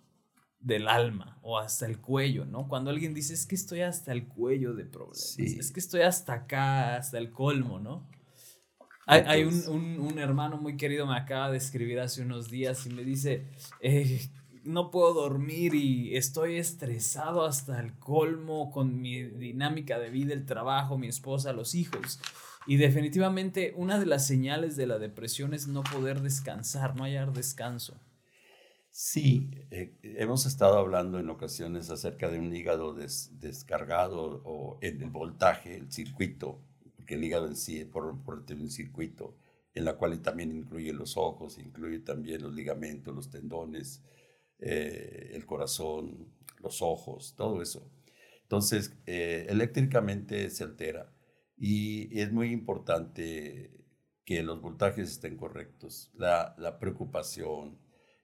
[0.60, 2.67] del alma o hasta el cuello, ¿no?
[2.67, 6.34] Cuando alguien dice, es que estoy hasta el cuello de problemas, es que estoy hasta
[6.34, 8.08] acá, hasta el colmo, ¿no?
[9.06, 13.48] Hay, un, hermano muy querido me acaba de escribir hace unos días y me dice,
[13.82, 14.30] eh,
[14.63, 20.45] no puedo dormir y estoy estresado hasta el colmo con mi dinámica de vida, el
[20.45, 22.19] trabajo, mi esposa, los hijos.
[22.67, 27.34] Y definitivamente una de las señales de la depresión es no poder descansar, no hallar
[27.34, 28.00] descanso.
[29.01, 35.09] Sí, eh, hemos estado hablando en ocasiones acerca de un hígado descargado o en el
[35.09, 36.59] voltaje, el circuito,
[36.97, 39.38] porque el hígado en sí por, por un circuito
[39.73, 44.03] en la cual también incluye los ojos, incluye también los ligamentos, los tendones,
[44.59, 47.89] eh, el corazón, los ojos, todo eso.
[48.41, 51.09] Entonces, eh, eléctricamente se altera
[51.55, 53.71] y es muy importante
[54.25, 56.12] que los voltajes estén correctos.
[56.15, 57.79] La, la preocupación,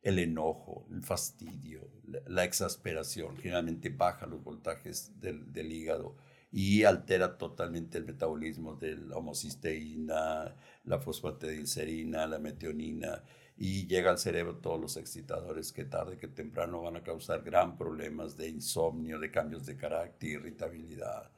[0.05, 1.89] el enojo, el fastidio,
[2.27, 6.15] la, exasperación, generalmente baja los voltajes del, hígado
[6.51, 13.23] y altera totalmente el metabolismo de la homocisteína, la fosfatidilcerina, la metionina
[13.57, 17.75] y llega al cerebro todos los excitadores que tarde que temprano van a causar gran
[17.75, 21.31] problemas de insomnio, de cambios de carácter, irritabilidad.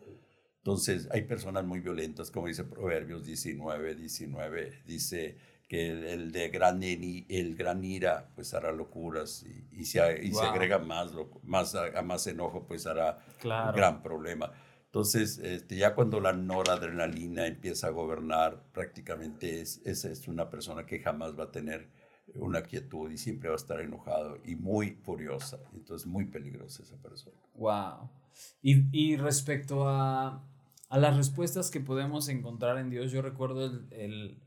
[0.57, 6.81] Entonces, hay personas muy violentas, como dice Proverbios 19, 19, dice que el, de gran,
[6.81, 11.11] el gran ira pues hará locuras y, y, se, y se, agrega más,
[11.43, 14.51] más, a, más enojo pues hará un gran problema.
[14.85, 20.85] Entonces, este, ya cuando la noradrenalina empieza a gobernar, prácticamente es, es, es, una persona
[20.85, 21.89] que jamás va a tener
[22.35, 25.59] una quietud y siempre va a estar enojado y muy furiosa.
[25.73, 27.37] Entonces, muy peligrosa esa persona.
[27.55, 28.09] Wow.
[28.61, 30.41] Y, y respecto a,
[30.89, 34.41] a, las respuestas que podemos encontrar en Dios, yo recuerdo el, el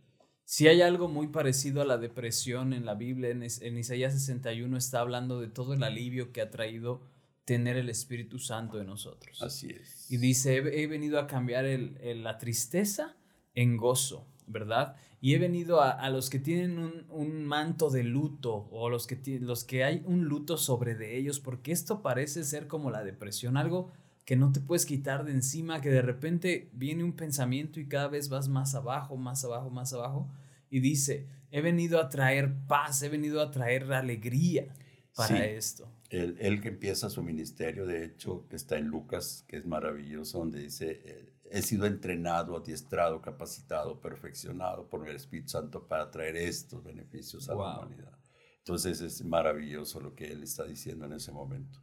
[0.50, 4.76] si hay algo muy parecido a la depresión en la Biblia, en, en, Isaías 61
[4.76, 7.02] está hablando de todo el alivio que ha traído
[7.44, 9.40] tener el Espíritu Santo en nosotros.
[9.42, 10.10] Así es.
[10.10, 13.14] Y dice, he, venido a cambiar el, la tristeza
[13.54, 14.96] en gozo, ¿verdad?
[15.20, 19.06] Y he venido a, a los que tienen un, un, manto de luto o los
[19.06, 23.04] que, los que hay un luto sobre de ellos, porque esto parece ser como la
[23.04, 23.92] depresión, algo
[24.24, 28.08] que no te puedes quitar de encima, que de repente viene un pensamiento y cada
[28.08, 30.28] vez vas más abajo, más abajo, más abajo.
[30.70, 34.72] Y dice, he venido a traer paz, he venido a traer alegría
[35.14, 35.92] para esto.
[36.08, 40.60] Él, que empieza su ministerio, de hecho, que está en Lucas, que es maravilloso, donde
[40.60, 47.48] dice, he sido entrenado, adiestrado, capacitado, perfeccionado por el Espíritu Santo para traer estos beneficios
[47.48, 48.18] a la humanidad.
[48.58, 51.80] Entonces es maravilloso lo que él está diciendo en ese momento.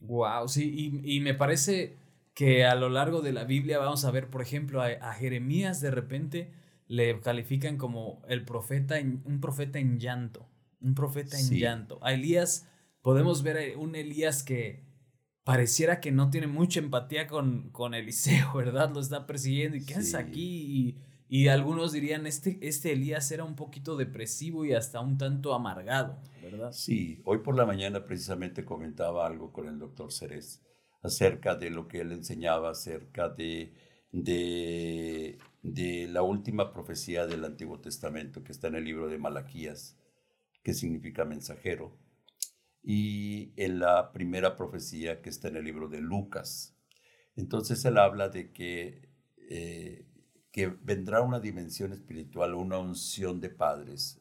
[0.00, 1.98] Wow, sí, y, me parece
[2.32, 5.90] que a lo largo de la Biblia vamos a ver, por ejemplo, a, Jeremías de
[5.90, 6.54] repente
[6.90, 10.48] le califican como el profeta, en, un profeta en llanto,
[10.80, 12.00] un profeta en llanto.
[12.02, 12.68] A Elías
[13.00, 14.82] podemos ver un Elías que
[15.44, 18.90] pareciera que no tiene mucha empatía con, con Eliseo, ¿verdad?
[18.92, 20.96] Lo está persiguiendo y ¿qué haces aquí?
[21.28, 25.54] Y, y, algunos dirían, este, este Elías era un poquito depresivo y hasta un tanto
[25.54, 26.20] amargado.
[26.72, 30.60] Sí, hoy por la mañana precisamente comentaba algo con el doctor Ceres
[31.04, 33.74] acerca de lo que él enseñaba acerca de,
[34.10, 39.98] de, de la última profecía del Antiguo Testamento que está en el libro de Malaquías,
[40.62, 41.98] que significa mensajero,
[42.82, 46.76] y en la primera profecía que está en el libro de Lucas.
[47.36, 49.10] Entonces él habla de que,
[49.50, 50.06] eh,
[50.50, 54.20] que vendrá una dimensión espiritual, una unción de padres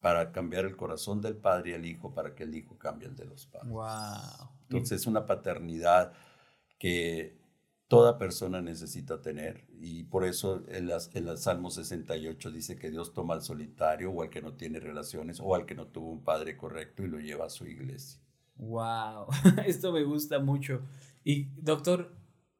[0.00, 3.14] para cambiar el corazón del padre y el hijo para que el hijo cambie el
[3.14, 3.70] de los padres.
[3.70, 4.50] Wow.
[4.62, 6.12] Entonces es una paternidad
[6.78, 7.41] que
[7.92, 9.66] toda persona necesita tener.
[9.78, 14.10] Y por eso en, las, en el Salmo 68 dice que Dios toma al solitario
[14.10, 17.08] o al que no tiene relaciones o al que no tuvo un padre correcto y
[17.08, 18.18] lo lleva a su iglesia.
[18.56, 19.26] Wow,
[19.66, 20.80] esto me gusta mucho.
[21.22, 22.16] Y doctor,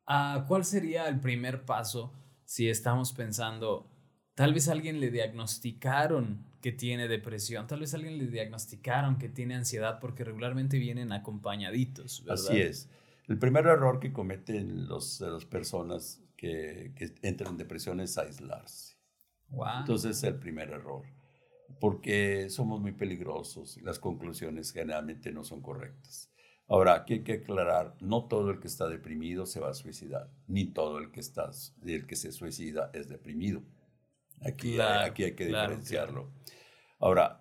[0.06, 2.12] ah, ¿cuál sería el primer paso
[2.44, 3.90] si estamos pensando,
[4.34, 9.54] tal vez alguien le diagnosticaron que tiene depresión, tal vez alguien le diagnosticaron que tiene
[9.54, 12.22] ansiedad porque regularmente vienen acompañaditos.
[12.28, 12.90] Así es.
[13.28, 18.96] El primer error que cometen los, las personas que, que, entran en depresión es aislarse.
[19.48, 19.80] Wow.
[19.80, 21.04] Entonces es el primer error,
[21.80, 26.32] porque somos muy peligrosos y las conclusiones generalmente no son correctas.
[26.68, 30.30] Ahora, aquí hay que aclarar, no todo el que está deprimido se va a suicidar,
[30.46, 31.50] ni todo el que, está,
[31.84, 33.62] el que se suicida es deprimido.
[34.40, 36.32] Aquí, aquí hay que diferenciarlo.
[36.98, 37.40] Ahora,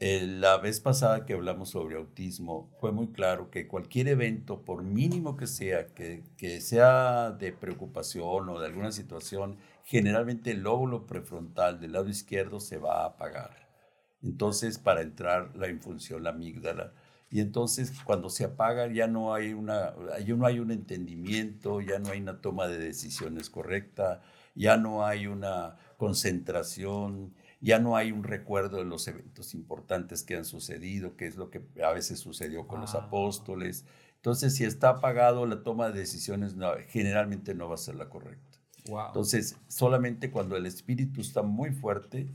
[0.00, 5.36] la vez pasada que hablamos sobre autismo, fue muy claro que cualquier evento, por mínimo
[5.36, 11.80] que sea, que, que sea de preocupación o de alguna situación, generalmente el lóbulo prefrontal
[11.80, 13.68] del lado izquierdo se va a apagar.
[14.22, 16.92] Entonces, para entrar la infunción, la amígdala,
[17.30, 21.98] y entonces cuando se apaga ya no hay una ya no hay un entendimiento ya
[21.98, 24.22] no hay una toma de decisiones correcta
[24.54, 30.36] ya no hay una concentración ya no hay un recuerdo de los eventos importantes que
[30.36, 33.04] han sucedido que es lo que a veces sucedió con los ah.
[33.06, 33.84] apóstoles
[34.16, 36.54] entonces si está apagado la toma de decisiones
[36.88, 42.28] generalmente no va a ser la correcta entonces solamente cuando el espíritu está muy fuerte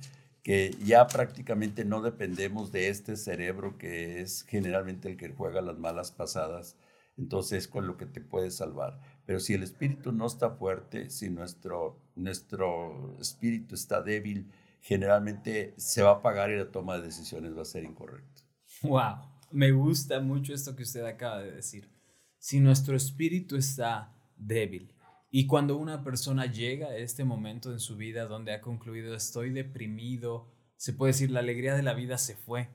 [0.44, 5.78] que ya prácticamente no dependemos de este cerebro que es generalmente el que juega las
[5.78, 6.78] malas pasadas,
[7.18, 9.00] entonces con lo que te puede salvar.
[9.26, 14.52] Pero si el espíritu no está fuerte, si nuestro, nuestro espíritu está débil,
[14.82, 18.42] generalmente se va a apagar y la toma de decisiones va a ser incorrecta.
[18.82, 19.18] Wow,
[19.52, 21.90] me gusta mucho esto que usted acaba de decir.
[22.38, 24.92] Si nuestro espíritu está débil,
[25.30, 29.52] y cuando una persona llega a este momento en su vida donde ha concluido estoy
[29.52, 32.70] deprimido, se puede decir la alegría de la vida se fue,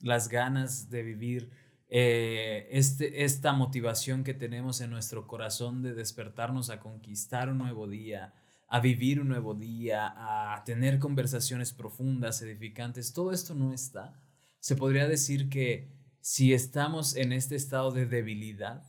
[0.00, 1.50] las ganas de vivir,
[1.88, 7.86] eh, este, esta motivación que tenemos en nuestro corazón de despertarnos a conquistar un nuevo
[7.86, 8.34] día,
[8.72, 14.18] a vivir un nuevo día, a tener conversaciones profundas, edificantes, todo esto no está.
[14.60, 15.90] Se podría decir que
[16.22, 18.82] si estamos en este estado de debilidad,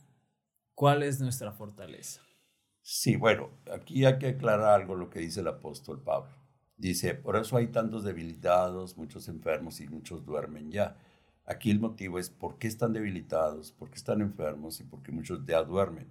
[0.74, 2.22] ¿cuál es nuestra fortaleza?
[2.80, 6.32] Sí, bueno, aquí hay que aclarar algo lo que dice el apóstol Pablo.
[6.78, 10.96] Dice, por eso hay tantos debilitados, muchos enfermos y muchos duermen ya.
[11.44, 15.12] Aquí el motivo es por qué están debilitados, por qué están enfermos y por qué
[15.12, 16.10] muchos ya duermen.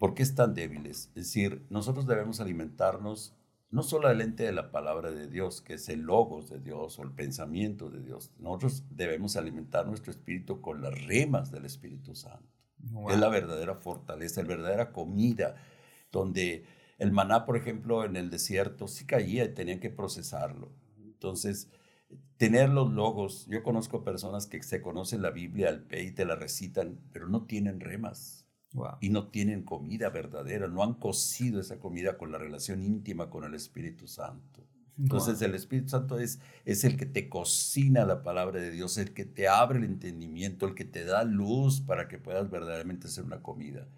[0.00, 1.10] ¿Por qué están débiles?
[1.14, 3.36] Es decir, nosotros debemos alimentarnos
[3.70, 6.98] no solo del ente de la palabra de Dios, que es el logos de Dios
[6.98, 8.32] o el pensamiento de Dios.
[8.38, 12.48] Nosotros debemos alimentar nuestro espíritu con las remas del Espíritu Santo.
[13.10, 15.56] Es la verdadera fortaleza, la verdadera comida
[16.10, 16.64] donde
[16.96, 20.72] el maná, por ejemplo, en el desierto sí caía y tenían que procesarlo.
[21.04, 21.68] Entonces,
[22.38, 26.24] tener los logos, yo conozco personas que se conocen la Biblia al pe y te
[26.24, 28.39] la recitan, pero no tienen remas.
[29.00, 33.44] Y no tienen comida verdadera, no han cocido esa comida con la relación íntima con
[33.44, 34.64] el Espíritu Santo.
[34.98, 39.14] Entonces el Espíritu Santo es, es el que te cocina la palabra de Dios, el
[39.14, 43.24] que te abre el entendimiento, el que te da luz para que puedas verdaderamente hacer
[43.24, 43.88] una comida.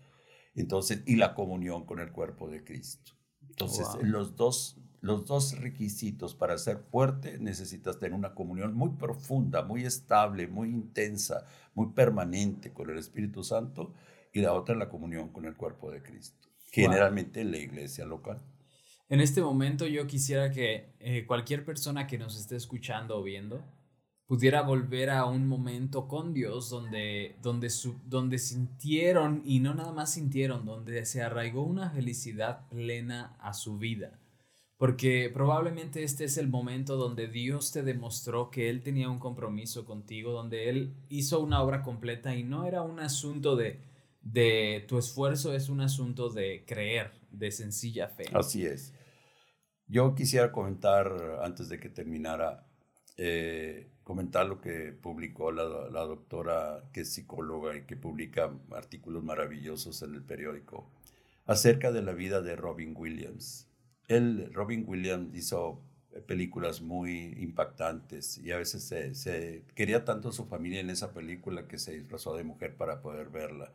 [0.54, 3.12] Entonces, y la comunión con el cuerpo de Cristo.
[3.48, 9.62] Entonces, los, dos, los dos requisitos para ser fuerte necesitas tener una comunión muy profunda,
[9.62, 13.92] muy estable, muy intensa, muy permanente con el Espíritu Santo
[14.32, 18.40] y la otra la comunión con el cuerpo de Cristo, generalmente en la iglesia local.
[19.08, 23.62] En este momento yo quisiera que eh, cualquier persona que nos esté escuchando o viendo
[24.26, 29.92] pudiera volver a un momento con Dios donde, donde, su, donde sintieron, y no nada
[29.92, 34.18] más sintieron, donde se arraigó una felicidad plena a su vida.
[34.78, 39.84] Porque probablemente este es el momento donde Dios te demostró que Él tenía un compromiso
[39.84, 43.80] contigo, donde Él hizo una obra completa y no era un asunto de,
[44.22, 48.24] de tu esfuerzo, es un asunto de creer, de sencilla fe.
[48.32, 48.94] Así es.
[49.86, 52.66] Yo quisiera comentar, antes de que terminara,
[53.16, 60.02] eh, comentar lo que publicó la, doctora, que es psicóloga y que publica artículos maravillosos
[60.02, 60.90] en el periódico,
[61.46, 63.68] acerca de la vida de Robin Williams.
[64.08, 65.82] Él, Robin Williams, hizo
[66.26, 71.66] películas muy impactantes y a veces se, quería tanto a su familia en esa película
[71.66, 73.72] que se disfrazó de mujer para poder verla.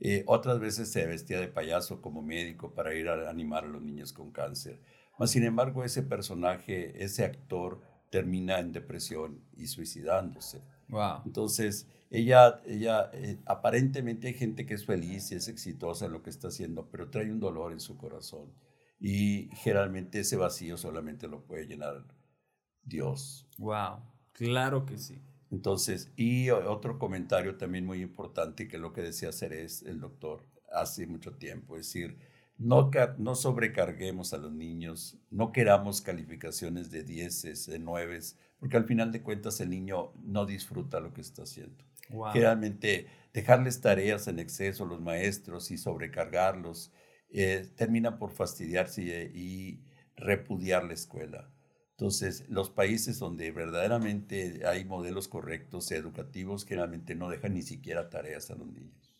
[0.00, 3.82] Eh, otras veces se vestía de payaso como médico para ir a animar a los
[3.82, 4.80] niños con cáncer.
[5.26, 7.80] sin embargo, ese personaje, ese actor,
[8.10, 10.62] termina en depresión y suicidándose.
[11.24, 16.22] Entonces, ella, ella eh, aparentemente hay gente que es feliz y es exitosa en lo
[16.22, 18.54] que está haciendo, pero trae un dolor en su corazón.
[18.98, 22.06] Y generalmente ese vacío solamente lo puede llenar
[22.82, 23.46] Dios.
[23.58, 25.22] Wow, claro que sí.
[25.50, 31.06] Entonces, y otro comentario también muy importante, que lo que decía es el doctor, hace
[31.06, 32.18] mucho tiempo, es decir,
[32.58, 38.84] no, no sobrecarguemos a los niños, no queramos calificaciones de dieces, de nueves, porque al
[38.84, 41.84] final de cuentas el niño no disfruta lo que está haciendo.
[42.26, 46.92] Generalmente dejarles tareas en exceso a los maestros y sobrecargarlos
[47.30, 49.84] eh, termina por fastidiarse y, y
[50.16, 51.50] repudiar la escuela.
[51.98, 58.52] Entonces, los países donde verdaderamente hay modelos correctos educativos generalmente no dejan ni siquiera tareas
[58.52, 59.16] a los niños.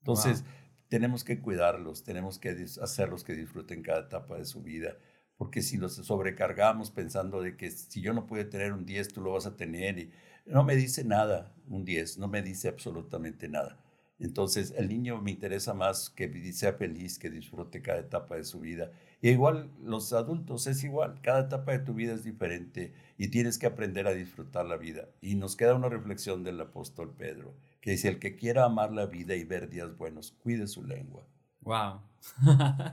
[0.00, 0.44] Entonces,
[0.88, 2.48] tenemos que cuidarlos, tenemos que
[2.82, 4.96] hacerlos que disfruten cada etapa de su vida,
[5.36, 9.20] porque si los sobrecargamos pensando de que si yo no puedo tener un 10, tú
[9.20, 10.10] lo vas a tener, y
[10.46, 13.78] no me dice nada un 10, no me dice absolutamente nada.
[14.18, 18.58] Entonces, el niño me interesa más que sea feliz, que disfrute cada etapa de su
[18.58, 18.90] vida.
[19.22, 23.58] Y igual los adultos es igual, cada etapa de tu vida es diferente y tienes
[23.58, 25.08] que aprender a disfrutar la vida.
[25.20, 29.06] Y nos queda una reflexión del apóstol Pedro, que dice, el que quiera amar la
[29.06, 31.26] vida y ver días buenos, cuide su lengua.
[31.62, 32.00] Wow.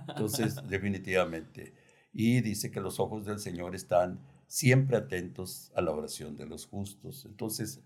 [0.07, 1.73] Entonces, definitivamente.
[2.13, 6.67] Y dice que los ojos del Señor están siempre atentos a la oración de los
[6.67, 7.25] justos.
[7.25, 7.81] Entonces,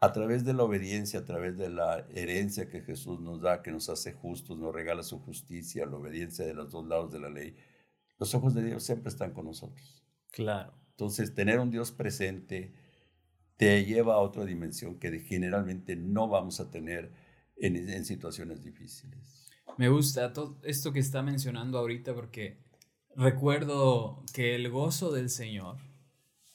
[0.00, 3.72] a través de la obediencia, a través de la herencia que Jesús nos da, que
[3.72, 7.30] nos hace justos, nos regala su justicia, la obediencia de los dos lados de la
[7.30, 7.56] ley,
[8.18, 10.04] los ojos de Dios siempre están con nosotros.
[10.30, 10.74] Claro.
[10.90, 12.74] Entonces, tener un Dios presente
[13.56, 17.12] te lleva a otra dimensión que generalmente no vamos a tener
[17.56, 19.50] en, en situaciones difíciles.
[19.76, 22.58] Me gusta todo esto que está mencionando ahorita porque
[23.14, 25.76] recuerdo que el gozo del Señor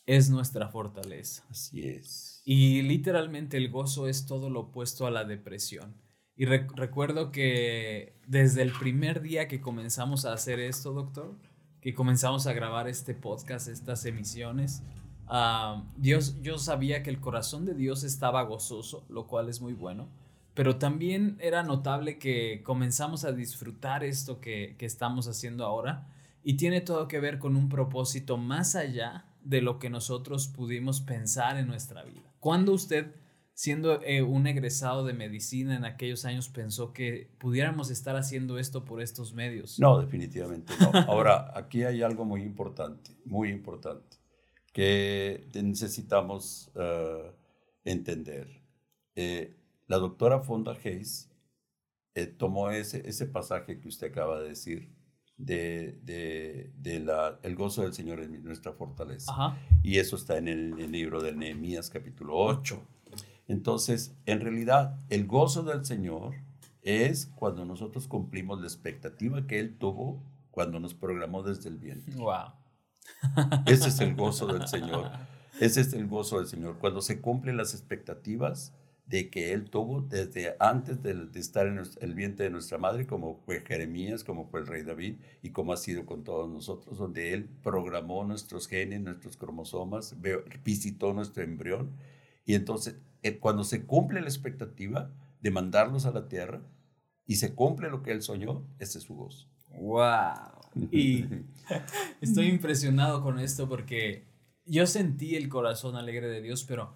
[0.05, 1.45] es nuestra fortaleza.
[1.49, 2.41] Así es.
[2.45, 5.95] Y literalmente el gozo es todo lo opuesto a la depresión.
[6.35, 11.37] Y recuerdo que desde el primer día que comenzamos a hacer esto, doctor,
[11.83, 14.83] que comenzamos a grabar este podcast, estas emisiones,
[15.27, 19.73] ah, Dios, yo sabía que el corazón de Dios estaba gozoso, lo cual es muy
[19.73, 20.07] bueno,
[20.53, 26.07] pero también era notable que comenzamos a disfrutar esto que, que estamos haciendo ahora
[26.41, 31.01] y tiene todo que ver con un propósito más allá de lo que nosotros pudimos
[31.01, 32.31] pensar en nuestra vida.
[32.39, 33.13] ¿Cuándo usted,
[33.53, 38.85] siendo eh, un egresado de medicina en aquellos años, pensó que pudiéramos estar haciendo esto
[38.85, 39.79] por estos medios?
[39.79, 40.91] No, definitivamente no.
[41.07, 44.17] Ahora, aquí hay algo muy importante, muy importante,
[44.71, 47.31] que necesitamos eh,
[47.85, 48.61] entender.
[49.15, 49.55] Eh,
[49.87, 51.29] la doctora Fonda Hayes
[52.37, 54.89] tomó ese, ese pasaje que usted acaba de decir
[55.37, 59.57] de, de, la, el gozo del Señor es nuestra fortaleza.
[59.81, 62.81] Y eso está en el, libro de Nehemías capítulo 8.
[63.47, 66.35] Entonces, en realidad, el gozo del Señor
[66.81, 70.21] es cuando nosotros cumplimos la expectativa que Él tuvo
[70.51, 72.13] cuando nos programó desde el vientre.
[72.15, 72.53] Wow.
[73.65, 75.11] Ese es el gozo del Señor.
[75.59, 76.77] Ese es el gozo del Señor.
[76.79, 78.73] Cuando se cumplen las expectativas
[79.05, 83.35] de que él tuvo desde antes de, estar en el vientre de nuestra madre, como
[83.45, 87.33] fue Jeremías, como fue el rey David y como ha sido con todos nosotros, donde
[87.33, 90.15] él programó nuestros genes, nuestros cromosomas,
[90.63, 91.91] visitó nuestro embrión.
[92.45, 96.61] Y entonces, eh, cuando se cumple la expectativa de mandarlos a la tierra
[97.25, 99.47] y se cumple lo que él soñó, ese es su gozo.
[99.69, 100.89] ¡Wow!
[100.91, 101.25] Y
[102.21, 104.25] estoy impresionado con esto porque
[104.65, 106.93] yo sentí el corazón alegre de Dios, pero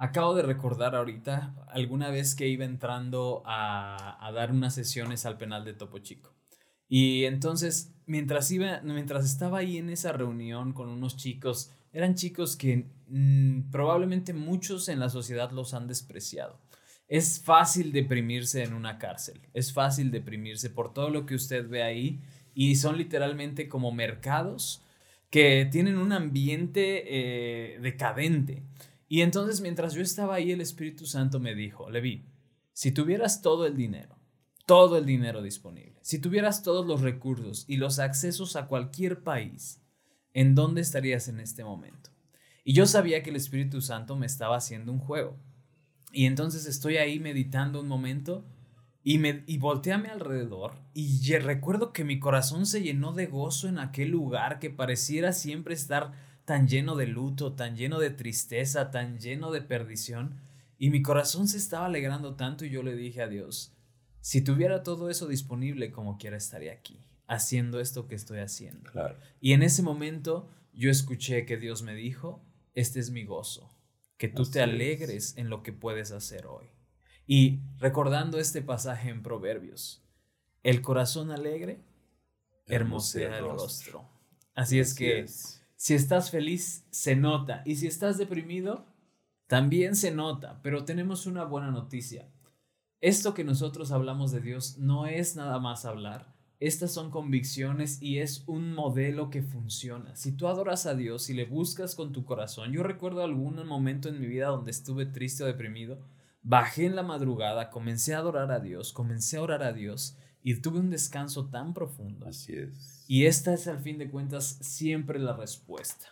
[0.00, 5.64] Acabo de recordar ahorita alguna vez que iba entrando a, dar unas sesiones al penal
[5.64, 6.36] de Topo Chico.
[6.86, 12.56] Y entonces, mientras, iba, mientras estaba ahí en esa reunión con unos chicos, eran chicos
[12.56, 16.60] que mm, probablemente muchos en la sociedad los han despreciado.
[17.08, 21.82] Es fácil deprimirse en una cárcel, es fácil deprimirse por todo lo que usted ve
[21.82, 22.20] ahí
[22.54, 24.82] y son literalmente como mercados
[25.30, 28.62] que tienen un ambiente eh, decadente.
[29.08, 32.26] Y entonces mientras yo estaba ahí, el Espíritu Santo me dijo, Levi,
[32.72, 34.18] si tuvieras todo el dinero,
[34.66, 39.80] todo el dinero disponible, si tuvieras todos los recursos y los accesos a cualquier país,
[40.38, 42.10] ¿en dónde estarías en este momento?
[42.62, 45.36] Y yo sabía que el Espíritu Santo me estaba haciendo un juego.
[46.12, 48.44] Y entonces estoy ahí meditando un momento
[49.02, 53.26] y, me, y volteé a mi alrededor y recuerdo que mi corazón se llenó de
[53.26, 56.12] gozo en aquel lugar que pareciera siempre estar
[56.44, 60.36] tan lleno de luto, tan lleno de tristeza, tan lleno de perdición.
[60.78, 63.72] Y mi corazón se estaba alegrando tanto y yo le dije a Dios,
[64.20, 68.90] si tuviera todo eso disponible como quiera estaría aquí, haciendo esto que estoy haciendo.
[69.40, 73.70] Y en ese momento yo escuché que Dios me dijo, este es mi gozo,
[74.16, 76.66] que tú te alegres en lo que puedes hacer hoy.
[77.26, 80.02] Y recordando este pasaje en Proverbios,
[80.62, 81.84] el corazón alegre
[82.66, 84.08] hermosea el rostro.
[84.54, 85.26] Así es que
[85.76, 87.62] si estás feliz, se nota.
[87.64, 88.86] Y si estás deprimido,
[89.46, 90.60] también se nota.
[90.62, 92.28] Pero tenemos una buena noticia.
[93.00, 96.37] Esto que nosotros hablamos de Dios no es nada más hablar.
[96.60, 100.16] Estas son convicciones y es un modelo que funciona.
[100.16, 104.08] Si tú adoras a Dios y le buscas con tu corazón, yo recuerdo algún momento
[104.08, 106.00] en mi vida donde estuve triste o deprimido,
[106.42, 110.60] bajé en la madrugada, comencé a adorar a Dios, comencé a orar a Dios y
[110.60, 112.26] tuve un descanso tan profundo.
[112.26, 113.04] Así es.
[113.06, 116.06] Y esta es al fin de cuentas siempre la respuesta.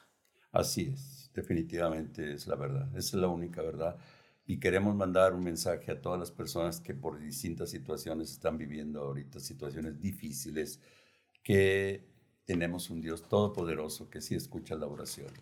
[0.52, 3.96] Así es, definitivamente es la verdad, esa es la única verdad.
[4.46, 9.00] Y queremos mandar un mensaje a todas las personas que por distintas situaciones están viviendo
[9.00, 10.80] ahorita situaciones difíciles,
[11.42, 12.08] que
[12.44, 15.32] tenemos un Dios todopoderoso que sí escucha la oración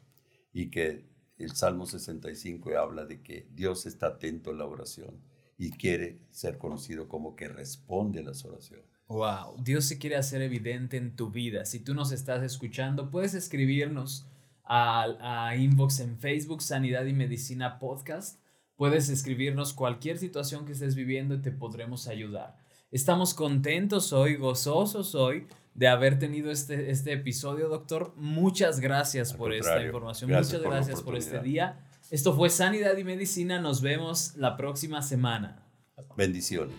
[0.52, 1.04] y que
[1.36, 5.20] el Salmo 65 habla de que Dios está atento a la oración
[5.58, 8.86] y quiere ser conocido como que responde a las oraciones.
[9.08, 11.66] Wow, Dios se quiere hacer evidente en tu vida.
[11.66, 14.26] Si tú nos estás escuchando, puedes escribirnos
[14.64, 18.40] a, a inbox en Facebook, Sanidad y Medicina Podcast.
[18.76, 22.56] Puedes escribirnos cualquier situación que estés viviendo y te podremos ayudar.
[22.90, 28.12] Estamos contentos hoy, gozosos hoy de haber tenido este, este episodio, doctor.
[28.16, 30.30] Muchas gracias por esta información.
[30.30, 31.80] Muchas gracias por este día.
[32.10, 33.60] Esto fue Sanidad y Medicina.
[33.60, 35.66] Nos vemos la próxima semana.
[36.16, 36.76] Bendiciones.